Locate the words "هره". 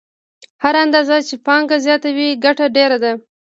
0.63-0.79